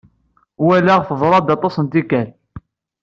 Wulaɣ 0.63 0.99
teḍra-d 1.07 1.49
aṭas 1.55 1.75
n 1.79 1.85
tikkal. 1.91 2.29